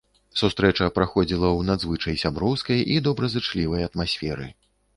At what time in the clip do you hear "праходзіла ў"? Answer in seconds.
0.95-1.61